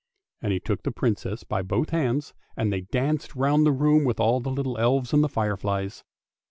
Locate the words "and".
0.41-0.51, 2.57-2.73, 5.13-5.23